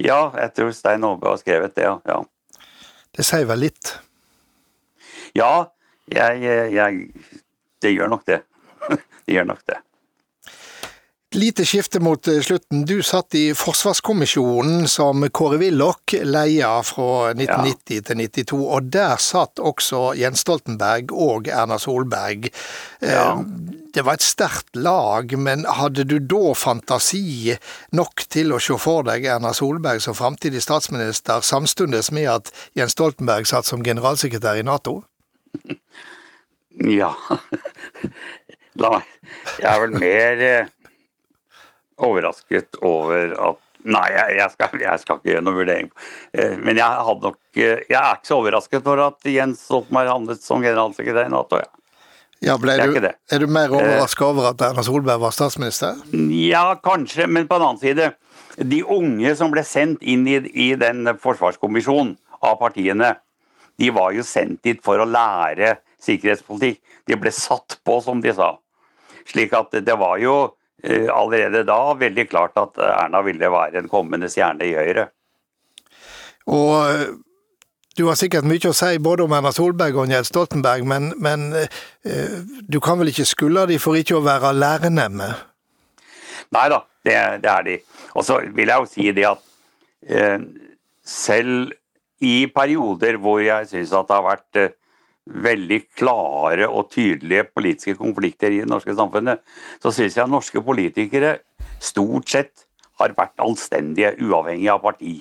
Ja, 0.00 0.30
jeg 0.36 0.54
tror 0.56 0.70
Stein 0.72 1.04
Aabe 1.04 1.28
har 1.28 1.40
skrevet 1.40 1.74
det, 1.76 1.88
ja. 1.88 2.20
Det 3.16 3.26
sier 3.26 3.48
vel 3.48 3.66
litt? 3.66 3.96
Ja, 5.36 5.72
jeg, 6.14 6.72
jeg, 6.74 7.06
Det 7.82 7.94
gjør 7.94 8.10
nok 8.16 8.26
det. 8.26 8.42
det 9.26 9.38
gjør 9.38 9.48
nok 9.52 9.62
det. 9.66 9.78
Lite 11.34 11.64
skifte 11.64 12.00
mot 12.00 12.28
eh, 12.28 12.40
slutten. 12.40 12.84
Du 12.84 13.02
satt 13.06 13.34
i 13.38 13.52
Forsvarskommisjonen 13.54 14.88
som 14.90 15.22
Kåre 15.30 15.60
Willoch 15.60 16.16
leia 16.26 16.72
fra 16.82 17.30
1990 17.36 17.94
ja. 17.94 18.02
til 18.08 18.22
92, 18.24 18.56
og 18.58 18.88
der 18.90 19.14
satt 19.22 19.62
også 19.62 20.00
Jens 20.18 20.42
Stoltenberg 20.42 21.14
og 21.14 21.46
Erna 21.46 21.78
Solberg. 21.78 22.48
Eh, 22.98 23.14
ja. 23.14 23.38
Det 23.94 24.02
var 24.02 24.18
et 24.18 24.26
sterkt 24.26 24.74
lag, 24.74 25.30
men 25.38 25.62
hadde 25.70 26.02
du 26.10 26.16
da 26.18 26.50
fantasi 26.58 27.54
nok 27.94 28.26
til 28.26 28.50
å 28.50 28.58
se 28.58 28.74
for 28.82 29.06
deg 29.06 29.28
Erna 29.30 29.54
Solberg 29.54 30.02
som 30.02 30.18
framtidig 30.18 30.64
statsminister, 30.66 31.46
samtidig 31.46 32.10
med 32.10 32.26
at 32.40 32.50
Jens 32.74 32.98
Stoltenberg 32.98 33.46
satt 33.46 33.70
som 33.70 33.86
generalsekretær 33.86 34.58
i 34.58 34.66
Nato? 34.66 35.04
Ja 37.00 37.10
La 38.80 38.92
meg 38.94 39.08
Jeg 39.58 39.70
er 39.70 39.82
vel 39.82 39.96
mer 40.00 40.44
eh, 40.46 40.70
overrasket 42.00 42.80
over 42.86 43.34
at 43.50 43.66
Nei, 43.80 44.06
jeg, 44.12 44.44
skal, 44.52 44.74
jeg 44.76 45.00
skal, 45.00 45.16
ikke 45.16 45.30
gjøre 45.30 45.40
noen 45.40 45.56
vurdering. 45.56 45.86
Eh, 46.36 46.58
men 46.60 46.76
jeg, 46.76 47.04
hadde 47.06 47.24
nok, 47.24 47.38
eh, 47.56 47.78
jeg 47.88 47.96
er 47.96 48.18
ikke 48.18 48.28
så 48.28 48.36
overrasket 48.36 48.82
for 48.84 49.00
at 49.00 49.28
Jens 49.32 49.62
Stoltenberg 49.64 50.10
handlet 50.12 50.44
som 50.44 50.60
generalsekretær 50.60 51.30
i 51.30 51.32
Nato. 51.32 51.62
Ja. 51.62 51.70
Ja, 52.40 52.54
er, 52.56 52.86
du, 52.88 53.04
er, 53.04 53.42
du, 53.42 53.50
mer 53.52 53.68
overrasket 53.68 54.24
over 54.24 54.46
at 54.48 54.62
Erna 54.64 54.80
Solberg 54.84 55.20
var 55.20 55.32
statsminister? 55.36 55.98
Ja, 56.32 56.70
kanskje, 56.80 57.26
men 57.28 57.48
på 57.48 57.58
den 57.60 57.66
annen 57.66 57.80
side. 57.82 58.06
De 58.56 58.78
unge 58.80 59.34
som 59.36 59.52
ble 59.52 59.64
sendt 59.68 60.00
inn 60.00 60.24
i, 60.24 60.38
i 60.48 60.70
den 60.80 61.04
forsvarskommisjonen 61.20 62.14
av 62.40 62.56
partiene, 62.62 63.12
de 63.80 63.90
var 63.96 64.12
jo 64.12 64.24
sendt 64.26 64.62
dit 64.66 64.80
for 64.84 65.00
å 65.00 65.08
lære 65.08 65.78
sikkerhetspolitikk. 66.04 66.80
De 67.08 67.16
ble 67.20 67.32
satt 67.34 67.78
på, 67.84 67.96
som 68.04 68.20
de 68.20 68.34
sa. 68.36 68.52
Slik 69.28 69.54
at 69.56 69.72
det 69.84 69.96
var 70.00 70.20
jo 70.20 70.34
eh, 70.84 71.08
allerede 71.12 71.64
da 71.68 71.80
veldig 71.96 72.26
klart 72.28 72.60
at 72.60 72.78
Erna 72.84 73.24
ville 73.24 73.50
være 73.52 73.80
en 73.82 73.90
kommende 73.90 74.28
stjerne 74.32 74.68
i 74.68 74.76
Høyre. 74.76 75.08
Og 76.50 76.76
eh, 76.90 77.10
du 77.96 78.06
har 78.06 78.16
sikkert 78.16 78.46
mye 78.48 78.70
å 78.70 78.76
si 78.76 79.00
både 79.02 79.26
om 79.26 79.32
Erna 79.36 79.52
Solberg 79.52 79.98
og 79.98 80.12
Jens 80.12 80.30
Stoltenberg, 80.30 80.86
men, 80.88 81.10
men 81.20 81.50
eh, 81.56 82.38
du 82.68 82.78
kan 82.84 83.00
vel 83.00 83.10
ikke 83.12 83.28
skylde 83.28 83.66
de 83.72 83.80
for 83.82 83.98
ikke 83.98 84.16
å 84.20 84.24
være 84.24 84.54
lærenemme? 84.56 85.32
Nei 86.54 86.66
da, 86.72 86.80
det, 87.06 87.16
det, 87.42 87.50
er 87.50 87.66
de. 87.66 87.76
Og 88.14 88.24
så 88.26 88.40
vil 88.54 88.70
jeg 88.70 88.82
jo 88.82 88.88
si 88.90 89.10
det 89.16 89.26
at 89.28 89.44
eh, 90.08 90.38
selv 91.06 91.74
i 92.20 92.46
perioder 92.52 93.18
hvor 93.20 93.40
jeg 93.42 93.68
syns 93.70 93.94
at 93.96 94.08
det 94.08 94.16
har 94.16 94.26
vært 94.26 94.60
eh, 94.60 94.74
veldig 95.30 95.80
klare 95.98 96.66
og 96.68 96.90
tydelige 96.92 97.46
politiske 97.54 97.96
konflikter 97.98 98.52
i 98.52 98.62
det 98.62 98.70
norske 98.70 98.94
samfunnet, 98.96 99.42
så 99.82 99.92
syns 99.94 100.16
jeg 100.16 100.24
at 100.24 100.32
norske 100.32 100.62
politikere 100.64 101.36
stort 101.80 102.28
sett 102.32 102.66
har 103.00 103.14
vært 103.16 103.40
anstendige, 103.40 104.16
uavhengig 104.20 104.68
av 104.72 104.82
parti. 104.84 105.20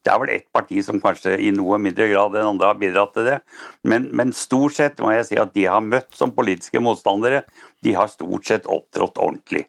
Det 0.00 0.08
er 0.08 0.20
vel 0.22 0.32
ett 0.32 0.46
parti 0.54 0.80
som 0.82 1.00
kanskje 1.02 1.36
i 1.44 1.50
noe 1.52 1.76
mindre 1.82 2.06
grad 2.08 2.34
enn 2.38 2.54
andre 2.54 2.70
har 2.70 2.78
bidratt 2.80 3.12
til 3.14 3.26
det. 3.28 3.36
Men, 3.84 4.08
men, 4.16 4.32
stort 4.36 4.78
sett 4.78 5.02
må 5.02 5.12
jeg 5.12 5.26
si 5.28 5.40
at 5.40 5.52
de 5.54 5.66
har 5.68 5.84
møtt 5.84 6.08
som 6.16 6.32
politiske 6.32 6.80
motstandere, 6.82 7.44
de 7.84 7.94
har 7.98 8.08
stort 8.08 8.48
sett 8.48 8.70
opptrådt 8.70 9.20
ordentlig. 9.20 9.66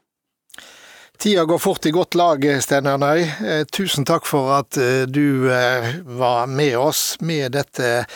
Tida 1.21 1.43
går 1.45 1.59
fort 1.59 1.85
i 1.85 1.91
godt 1.93 2.15
lag, 2.17 2.45
Steinar 2.65 2.95
Ernøy. 2.97 3.19
Eh, 3.45 3.59
tusen 3.69 4.07
takk 4.09 4.25
for 4.25 4.55
at 4.55 4.73
eh, 4.81 5.03
du 5.05 5.51
eh, 5.53 5.91
var 6.17 6.47
med 6.49 6.73
oss 6.81 7.19
med 7.21 7.53
dette 7.53 8.07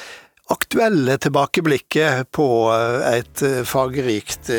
aktuelle 0.49 1.19
tilbakeblikket 1.21 2.31
på 2.33 2.47
et 2.73 3.43
fargerikt 3.69 4.49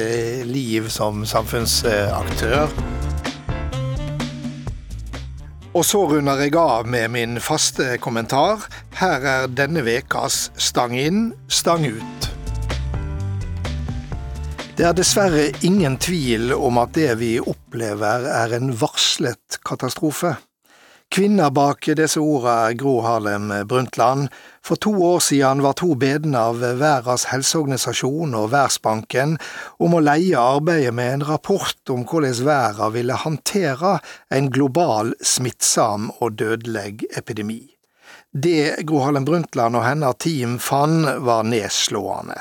liv 0.47 0.87
som 0.95 1.25
samfunnsaktør. 1.26 2.71
Og 5.75 5.83
så 5.87 6.05
runder 6.15 6.47
jeg 6.47 6.55
av 6.59 6.87
med 6.87 7.11
min 7.19 7.43
faste 7.43 7.97
kommentar. 7.99 8.67
Her 9.03 9.26
er 9.26 9.50
denne 9.50 9.83
vekas 9.87 10.53
Stang 10.55 10.95
inn, 10.95 11.33
stang 11.50 11.87
ut. 11.87 12.36
Det 14.76 14.85
er 14.85 14.92
dessverre 14.92 15.45
ingen 15.64 15.95
tvil 15.97 16.50
om 16.52 16.76
at 16.76 16.90
det 16.92 17.14
vi 17.16 17.38
opplever 17.40 18.26
er 18.28 18.52
en 18.59 18.75
varslet 18.76 19.56
katastrofe. 19.64 20.35
Kvinna 21.09 21.47
bak 21.49 21.87
disse 21.97 22.21
orda 22.21 22.56
er 22.66 22.75
Gro 22.76 22.99
Harlem 23.00 23.54
Brundtland. 23.71 24.26
For 24.61 24.76
to 24.76 24.90
år 25.06 25.23
siden 25.25 25.62
var 25.64 25.78
to 25.80 25.95
bedende 25.97 26.42
av 26.50 26.61
Verdens 26.61 27.25
helseorganisasjon 27.30 28.35
og 28.37 28.50
Verdensbanken 28.52 29.38
om 29.80 29.97
å 29.97 30.02
leie 30.04 30.37
arbeidet 30.37 30.92
med 30.99 31.14
en 31.14 31.25
rapport 31.30 31.95
om 31.95 32.04
hvordan 32.04 32.37
verden 32.45 32.92
ville 32.99 33.16
håndtere 33.23 33.95
en 34.28 34.50
global, 34.52 35.14
smittsom 35.25 36.11
og 36.18 36.37
dødelig 36.42 37.09
epidemi. 37.16 37.62
Det 38.28 38.85
Gro 38.85 39.06
Harlem 39.06 39.25
Brundtland 39.25 39.80
og 39.80 39.87
hennes 39.88 40.21
team 40.21 40.59
fant, 40.61 41.09
var 41.25 41.49
nedslående. 41.49 42.37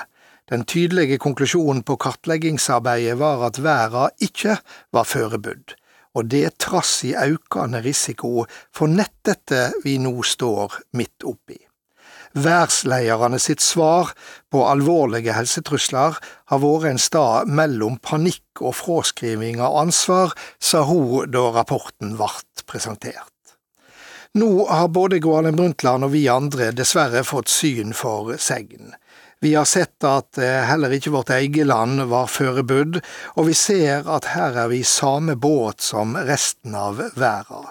Den 0.51 0.65
tydelige 0.69 1.17
konklusjonen 1.17 1.81
på 1.83 1.97
kartleggingsarbeidet 1.97 3.17
var 3.17 3.47
at 3.47 3.61
verda 3.65 4.09
ikke 4.21 4.59
var 4.93 5.07
førebudd, 5.09 5.73
og 6.13 6.29
det 6.29 6.59
trass 6.61 6.99
i 7.07 7.15
aukande 7.17 7.81
risiko 7.85 8.45
for 8.73 8.91
nett 8.91 9.15
dette 9.25 9.71
vi 9.83 9.97
nå 9.97 10.13
står 10.21 10.81
midt 10.93 11.25
oppi. 11.25 11.57
Verdsleierne 12.35 13.39
sitt 13.39 13.63
svar 13.63 14.11
på 14.51 14.65
alvorlige 14.67 15.33
helsetrusler 15.33 16.17
har 16.51 16.59
vært 16.61 16.89
en 16.89 16.99
stad 16.99 17.47
mellom 17.47 17.95
panikk 18.03 18.61
og 18.61 18.75
fraskriving 18.75 19.61
av 19.63 19.77
ansvar, 19.85 20.35
sa 20.59 20.83
hun 20.83 21.31
da 21.31 21.47
rapporten 21.55 22.17
ble 22.19 22.29
presentert. 22.67 23.31
Nå 24.35 24.67
har 24.67 24.91
både 24.91 25.21
Gro 25.23 25.37
Harlem 25.37 25.55
Brundtland 25.55 26.03
og 26.03 26.11
vi 26.11 26.25
andre 26.27 26.73
dessverre 26.75 27.23
fått 27.23 27.47
syn 27.47 27.95
for 27.95 28.35
segn. 28.35 28.91
Vi 29.45 29.53
har 29.53 29.65
sett 29.65 30.03
at 30.03 30.37
eh, 30.41 30.63
heller 30.65 30.89
ikke 30.95 31.11
vårt 31.13 31.29
eget 31.29 31.67
land 31.69 32.01
var 32.09 32.31
forberedt, 32.33 33.03
og 33.37 33.45
vi 33.45 33.53
ser 33.53 34.07
at 34.09 34.31
her 34.33 34.55
er 34.57 34.71
vi 34.71 34.79
i 34.81 34.87
samme 34.89 35.35
båt 35.37 35.85
som 35.85 36.15
resten 36.17 36.73
av 36.73 36.97
verden. 37.13 37.67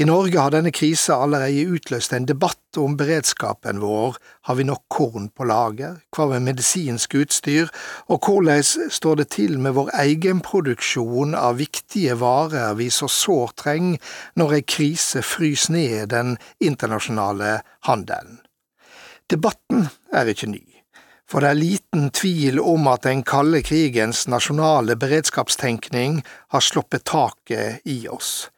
I 0.00 0.06
Norge 0.08 0.40
har 0.40 0.54
denne 0.54 0.72
krisa 0.72 1.18
allerede 1.20 1.66
utløst 1.76 2.16
en 2.16 2.30
debatt 2.30 2.80
om 2.80 2.96
beredskapen 2.96 3.84
vår, 3.84 4.16
har 4.48 4.56
vi 4.56 4.64
nok 4.70 4.86
korn 4.88 5.28
på 5.28 5.50
lager, 5.52 6.00
hva 6.16 6.30
med 6.32 6.48
medisinsk 6.48 7.18
utstyr, 7.20 7.68
og 8.08 8.24
hvordan 8.24 8.64
står 8.64 9.20
det 9.20 9.30
til 9.36 9.60
med 9.60 9.76
vår 9.76 9.92
egenproduksjon 10.06 11.36
av 11.36 11.60
viktige 11.60 12.16
varer 12.24 12.72
vi 12.80 12.88
så 12.88 13.12
sårt 13.12 13.58
trenger 13.66 14.00
når 14.40 14.62
ei 14.62 14.64
krise 14.64 15.20
fryser 15.20 15.76
ned 15.76 16.08
den 16.16 16.38
internasjonale 16.56 17.58
handelen. 17.84 18.40
Debatten 19.28 19.90
er 20.08 20.32
ikke 20.32 20.54
ny. 20.56 20.71
For 21.32 21.40
det 21.40 21.48
er 21.48 21.56
liten 21.56 22.10
tvil 22.12 22.58
om 22.60 22.90
at 22.92 23.06
den 23.06 23.22
kalde 23.24 23.62
krigens 23.64 24.26
nasjonale 24.28 24.98
beredskapstenkning 25.00 26.18
har 26.52 26.60
sluppet 26.60 27.06
taket 27.08 27.80
i 27.88 28.02
oss. 28.12 28.50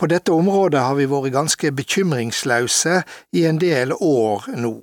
På 0.00 0.08
dette 0.08 0.32
området 0.32 0.80
har 0.80 0.96
vi 0.96 1.10
vært 1.12 1.34
ganske 1.34 1.74
bekymringsløse 1.76 3.02
i 3.36 3.44
en 3.44 3.60
del 3.60 3.92
år 3.92 4.48
nå. 4.56 4.78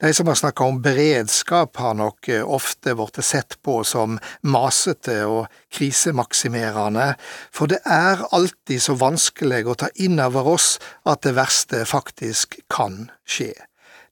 De 0.00 0.14
som 0.16 0.32
har 0.32 0.40
snakka 0.40 0.64
om 0.64 0.80
beredskap, 0.80 1.76
har 1.76 1.94
nok 1.98 2.28
eh, 2.32 2.48
ofte 2.56 2.96
blitt 2.96 3.20
sett 3.20 3.58
på 3.60 3.82
som 3.84 4.16
masete 4.48 5.20
og 5.28 5.52
krisemaksimerende, 5.74 7.10
for 7.52 7.68
det 7.68 7.82
er 7.84 8.24
alltid 8.32 8.80
så 8.80 8.96
vanskelig 8.96 9.66
å 9.66 9.76
ta 9.84 9.92
inn 10.00 10.22
over 10.24 10.54
oss 10.56 10.76
at 11.04 11.26
det 11.26 11.36
verste 11.36 11.84
faktisk 11.84 12.62
kan 12.72 13.10
skje. 13.28 13.52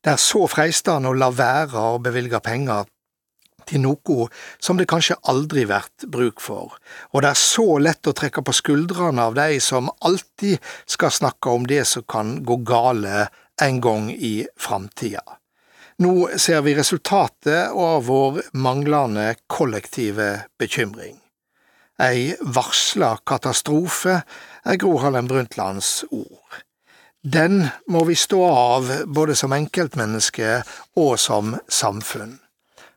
Det 0.07 0.13
er 0.13 0.21
så 0.23 0.45
freistende 0.47 1.11
å 1.11 1.17
la 1.19 1.33
være 1.35 1.81
å 1.83 1.97
bevilge 1.99 2.39
penger 2.39 2.85
til 3.67 3.81
noe 3.83 4.29
som 4.63 4.79
det 4.79 4.85
kanskje 4.87 5.17
aldri 5.27 5.65
vært 5.67 6.05
bruk 6.15 6.39
for, 6.45 6.77
og 7.11 7.25
det 7.25 7.33
er 7.33 7.41
så 7.41 7.65
lett 7.83 8.07
å 8.07 8.15
trekke 8.15 8.45
på 8.47 8.55
skuldrene 8.55 9.25
av 9.25 9.35
de 9.35 9.59
som 9.59 9.91
alltid 10.07 10.63
skal 10.87 11.11
snakke 11.11 11.51
om 11.51 11.67
det 11.67 11.81
som 11.91 12.07
kan 12.07 12.37
gå 12.47 12.61
gale 12.63 13.25
en 13.67 13.81
gang 13.83 14.07
i 14.15 14.47
framtida. 14.55 15.25
Nå 15.99 16.13
ser 16.39 16.63
vi 16.63 16.77
resultatet 16.79 17.75
av 17.75 18.07
vår 18.07 18.45
manglende 18.55 19.33
kollektive 19.51 20.29
bekymring. 20.61 21.19
Ei 21.99 22.31
varsla 22.47 23.17
katastrofe 23.27 24.21
er 24.23 24.79
Gro 24.79 25.01
Harlem 25.03 25.27
Brundtlands 25.27 26.05
ord. 26.13 26.63
Den 27.27 27.65
må 27.91 28.05
vi 28.05 28.15
stå 28.15 28.39
av 28.47 28.91
både 29.07 29.35
som 29.35 29.51
enkeltmenneske 29.51 30.61
og 30.95 31.17
som 31.19 31.57
samfunn. 31.67 32.37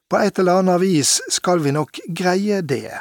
På 0.05 0.19
et 0.21 0.37
eller 0.37 0.59
annet 0.61 0.83
vis 0.83 1.15
skal 1.33 1.63
vi 1.65 1.73
nok 1.73 1.97
greie 2.13 2.59
det, 2.61 2.93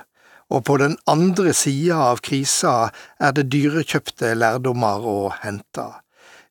og 0.48 0.64
på 0.64 0.78
den 0.80 0.96
andre 1.04 1.52
sida 1.52 1.98
av 2.14 2.22
krisa 2.24 2.72
er 3.20 3.36
det 3.36 3.44
dyrekjøpte 3.52 4.32
lærdommer 4.40 5.04
å 5.04 5.18
hente. 5.42 5.84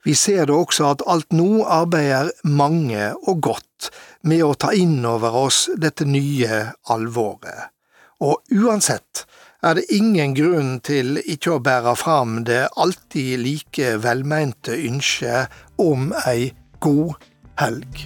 Vi 0.05 0.13
ser 0.13 0.45
det 0.45 0.53
også 0.53 0.91
at 0.91 1.01
alt 1.09 1.33
nå 1.33 1.65
arbeider 1.65 2.29
mange 2.45 3.09
og 3.17 3.41
godt 3.49 3.89
med 4.29 4.45
å 4.45 4.53
ta 4.61 4.75
inn 4.77 4.99
over 5.09 5.41
oss 5.41 5.63
dette 5.73 6.05
nye 6.05 6.67
alvoret. 6.93 7.73
Og 8.21 8.45
uansett 8.53 9.25
er 9.63 9.77
det 9.79 9.87
ingen 9.93 10.35
grunn 10.37 10.77
til 10.85 11.17
ikke 11.25 11.55
å 11.55 11.61
bære 11.63 11.95
fram 11.97 12.41
det 12.47 12.67
alltid 12.77 13.41
like 13.41 13.95
velmente 14.03 14.77
ønsket 14.77 15.53
om 15.81 16.11
ei 16.25 16.51
god 16.83 17.17
helg. 17.61 18.05